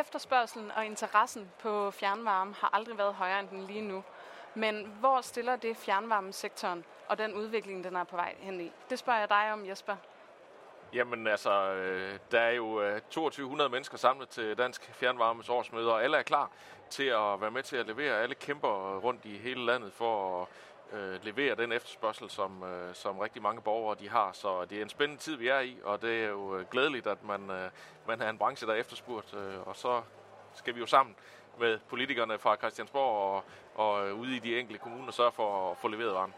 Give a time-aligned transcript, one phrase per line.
[0.00, 4.04] Efterspørgselen og interessen på fjernvarme har aldrig været højere end den lige nu.
[4.54, 8.72] Men hvor stiller det fjernvarmesektoren og den udvikling, den er på vej hen i?
[8.90, 9.96] Det spørger jeg dig om, Jesper.
[10.92, 16.04] Jamen altså, øh, der er jo øh, 2200 mennesker samlet til Dansk Fjernvarmes årsmøde, og
[16.04, 16.50] alle er klar
[16.90, 18.22] til at være med til at levere.
[18.22, 20.48] Alle kæmper rundt i hele landet for at
[20.92, 24.32] øh, levere den efterspørgsel, som, øh, som rigtig mange borgere de har.
[24.32, 27.06] Så det er en spændende tid, vi er i, og det er jo øh, glædeligt,
[27.06, 27.70] at man, øh,
[28.06, 29.34] man har en branche, der er efterspurgt.
[29.34, 30.02] Øh, og så
[30.54, 31.16] skal vi jo sammen
[31.58, 35.76] med politikerne fra Christiansborg og, og øh, ude i de enkelte kommuner sørge for at
[35.78, 36.34] få leveret varen.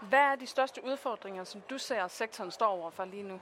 [0.00, 3.40] Hvad er de største udfordringer, som du ser, at sektoren står overfor lige nu?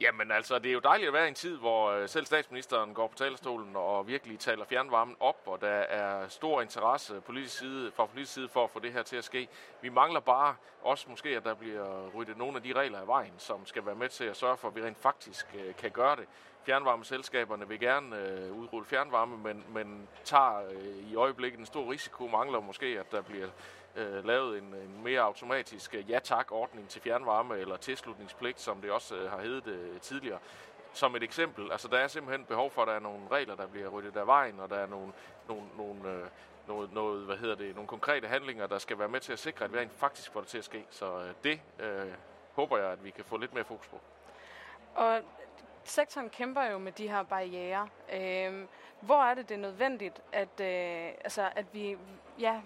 [0.00, 2.94] Jamen altså, det er jo dejligt at være i en tid, hvor øh, selv statsministeren
[2.94, 7.92] går på talerstolen og virkelig taler fjernvarmen op, og der er stor interesse politisk side,
[7.96, 9.48] fra politisk side for at få det her til at ske.
[9.80, 13.32] Vi mangler bare også måske, at der bliver ryddet nogle af de regler af vejen,
[13.38, 16.16] som skal være med til at sørge for, at vi rent faktisk øh, kan gøre
[16.16, 16.26] det.
[16.64, 22.26] Fjernvarmeselskaberne vil gerne øh, udrulle fjernvarme, men, men tager øh, i øjeblikket en stor risiko,
[22.26, 23.48] mangler måske, at der bliver
[23.96, 29.16] øh, lavet en, en mere automatisk øh, ja-tak-ordning til fjernvarme eller tilslutningspligt, som det også
[29.16, 30.38] øh, har heddet øh, tidligere.
[30.92, 33.66] Som et eksempel, altså der er simpelthen behov for, at der er nogle regler, der
[33.66, 35.12] bliver ryddet af vejen, og der er nogle,
[35.48, 36.26] nogle, nogle øh,
[36.66, 39.64] noget, noget, hvad hedder det, nogle konkrete handlinger, der skal være med til at sikre,
[39.64, 40.84] at vi faktisk får det til at ske.
[40.90, 42.12] Så øh, det øh,
[42.52, 44.00] håber jeg, at vi kan få lidt mere fokus på.
[44.94, 45.20] Og
[45.84, 47.88] sektoren kæmper jo med de her barriere.
[48.12, 48.66] Øh,
[49.00, 51.96] hvor er det, det er nødvendigt, at, øh, altså, at vi,
[52.40, 52.60] ja,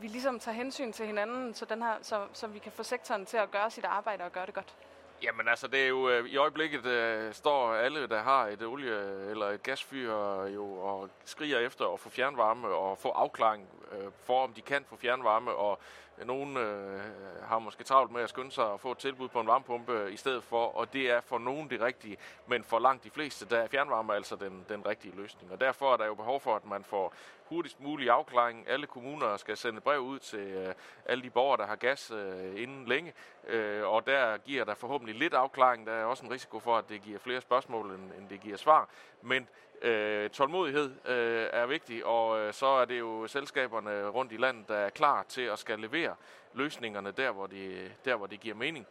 [0.00, 3.26] vi ligesom tager hensyn til hinanden, så, den her, så, så vi kan få sektoren
[3.26, 4.74] til at gøre sit arbejde og gøre det godt?
[5.22, 9.30] Jamen altså, det er jo øh, i øjeblikket øh, står alle, der har et olie-
[9.30, 14.04] eller et gasfyr øh, jo og skriger efter at få fjernvarme og få afklaring øh,
[14.24, 15.78] for, om de kan få fjernvarme, og
[16.24, 17.00] nogen øh,
[17.42, 20.16] har måske travlt med at skynde sig og få et tilbud på en varmepumpe i
[20.16, 23.58] stedet for, og det er for nogen det rigtige, men for langt de fleste, der
[23.58, 25.52] er fjernvarme altså den, den rigtige løsning.
[25.52, 27.14] Og derfor er der jo behov for, at man får
[27.48, 28.68] hurtigst mulig afklaring.
[28.68, 30.74] Alle kommuner skal sende brev ud til øh,
[31.04, 33.12] alle de borgere, der har gas øh, inden længe,
[33.46, 35.86] øh, og der giver der forhåbentlig lidt afklaring.
[35.86, 38.56] Der er også en risiko for, at det giver flere spørgsmål, end, end det giver
[38.56, 38.88] svar.
[39.22, 39.48] Men
[39.82, 44.68] øh, tålmodighed øh, er vigtig, og øh, så er det jo selskaberne rundt i landet,
[44.68, 46.14] der er klar til at skal levere
[46.54, 48.86] løsningerne der, hvor det, der, hvor det giver mening.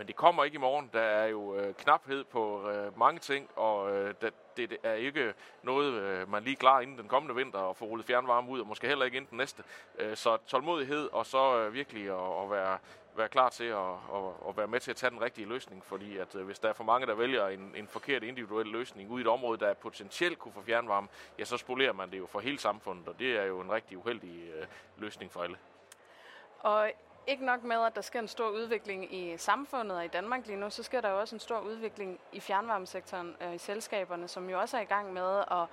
[0.00, 0.90] Men det kommer ikke i morgen.
[0.92, 5.34] Der er jo øh, knaphed på øh, mange ting, og øh, det, det er ikke
[5.62, 8.66] noget, øh, man lige klar inden den kommende vinter og få rullet fjernvarme ud, og
[8.66, 9.62] måske heller ikke inden den næste.
[9.98, 12.78] Øh, så tålmodighed, og så øh, virkelig at, at være,
[13.16, 16.16] være klar til at, at, at være med til at tage den rigtige løsning, fordi
[16.16, 19.20] at øh, hvis der er for mange, der vælger en, en forkert individuel løsning ud
[19.20, 22.40] i et område, der potentielt kunne få fjernvarme, ja, så spolerer man det jo for
[22.40, 24.66] hele samfundet, og det er jo en rigtig uheldig øh,
[24.98, 25.56] løsning for alle.
[26.60, 26.92] Og
[27.26, 30.56] ikke nok med, at der sker en stor udvikling i samfundet og i Danmark lige
[30.56, 34.50] nu, så sker der jo også en stor udvikling i fjernvarmesektoren og i selskaberne, som
[34.50, 35.66] jo også er i gang med at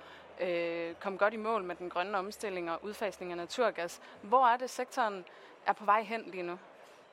[0.48, 4.00] øh, komme godt i mål med den grønne omstilling og udfasning af naturgas.
[4.22, 5.24] Hvor er det, sektoren
[5.66, 6.58] er på vej hen lige nu?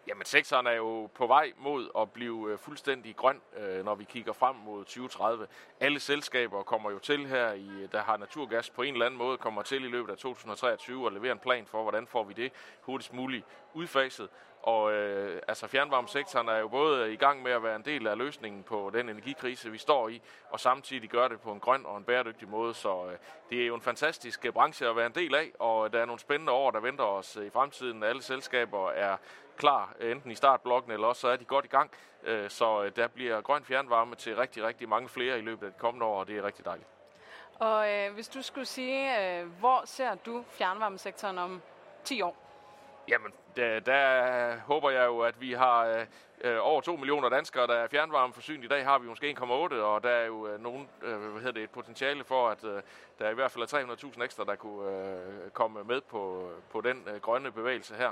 [0.07, 4.03] Jamen, sektoren er jo på vej mod at blive øh, fuldstændig grøn, øh, når vi
[4.03, 5.47] kigger frem mod 2030.
[5.79, 9.17] Alle selskaber kommer jo til her, i, øh, der har naturgas på en eller anden
[9.17, 12.33] måde, kommer til i løbet af 2023 og leverer en plan for, hvordan får vi
[12.33, 12.51] det
[12.81, 14.29] hurtigst muligt udfaset.
[14.61, 18.17] Og øh, altså fjernvarmesektoren er jo både i gang med at være en del af
[18.17, 21.97] løsningen på den energikrise, vi står i, og samtidig gør det på en grøn og
[21.97, 22.73] en bæredygtig måde.
[22.73, 23.17] Så øh,
[23.49, 26.19] det er jo en fantastisk branche at være en del af, og der er nogle
[26.19, 28.03] spændende år, der venter os i fremtiden.
[28.03, 29.17] Alle selskaber er
[29.57, 31.91] klar, enten i startblokken eller også så er de godt i gang.
[32.23, 35.73] Øh, så øh, der bliver grøn fjernvarme til rigtig, rigtig mange flere i løbet af
[35.73, 36.88] de kommende år, og det er rigtig dejligt.
[37.59, 41.61] Og øh, hvis du skulle sige, øh, hvor ser du fjernvarmesektoren om
[42.03, 42.38] 10 år?
[43.07, 46.05] Jamen, der, der håber jeg jo, at vi har øh,
[46.41, 48.63] øh over 2 millioner danskere, der er fjernvarmeforsynet.
[48.63, 49.45] I dag har vi måske 1,8,
[49.75, 52.81] og der er jo øh, nogen, øh, hvad hedder det, et potentiale for, at øh,
[53.19, 57.07] der i hvert fald er 300.000 ekstra, der kunne øh, komme med på, på den
[57.07, 58.11] øh, grønne bevægelse her.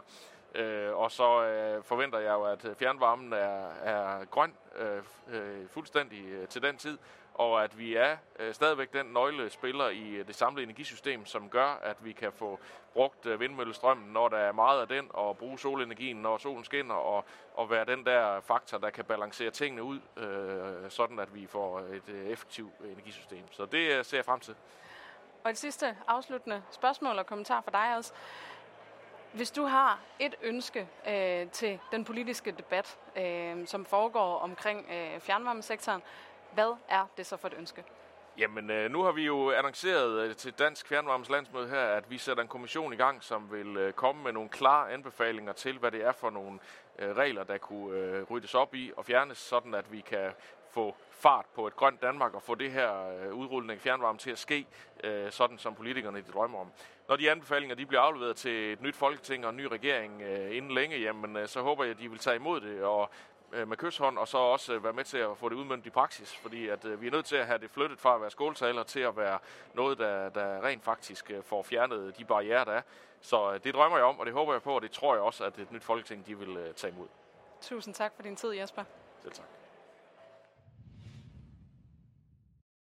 [0.55, 5.69] Øh, og så øh, forventer jeg jo, at øh, fjernvarmen er, er grøn øh, øh,
[5.69, 6.97] fuldstændig øh, til den tid,
[7.33, 11.79] og at vi er øh, stadigvæk den nøglespiller i øh, det samlede energisystem, som gør,
[11.83, 12.59] at vi kan få
[12.94, 16.95] brugt øh, vindmøllestrømmen, når der er meget af den, og bruge solenergien, når solen skinner,
[16.95, 21.47] og, og være den der faktor, der kan balancere tingene ud, øh, sådan at vi
[21.47, 23.44] får et øh, effektivt energisystem.
[23.51, 24.56] Så det øh, ser jeg frem til.
[25.44, 28.13] Og et sidste afsluttende spørgsmål og kommentar for dig også.
[29.33, 35.19] Hvis du har et ønske øh, til den politiske debat, øh, som foregår omkring øh,
[35.19, 36.01] fjernvarmesektoren,
[36.53, 37.83] hvad er det så for et ønske?
[38.38, 42.18] Jamen, øh, nu har vi jo annonceret øh, til Dansk Fjernvarmes Landsmøde her, at vi
[42.18, 45.91] sætter en kommission i gang, som vil øh, komme med nogle klare anbefalinger til, hvad
[45.91, 46.59] det er for nogle
[47.00, 50.31] øh, regler, der kunne øh, ryddes op i og fjernes, sådan at vi kan
[50.73, 54.31] få fart på et grønt Danmark og få det her øh, udrulling af fjernvarme til
[54.31, 54.65] at ske,
[55.03, 56.71] øh, sådan som politikerne de drømmer om.
[57.07, 60.57] Når de anbefalinger de bliver afleveret til et nyt folketing og en ny regering øh,
[60.57, 63.09] inden længe, jamen, øh, så håber jeg, at de vil tage imod det og
[63.53, 65.89] øh, med kysshånd, og så også øh, være med til at få det udmyndt i
[65.89, 68.31] praksis, fordi at øh, vi er nødt til at have det flyttet fra at være
[68.31, 69.39] skåltaler til at være
[69.73, 72.81] noget, der, der rent faktisk øh, får fjernet de barriere, der er.
[73.21, 75.23] Så øh, det drømmer jeg om, og det håber jeg på, og det tror jeg
[75.23, 77.07] også, at et nyt folketing de vil øh, tage imod.
[77.61, 78.83] Tusind tak for din tid, Jesper.
[79.21, 79.62] Selv tak.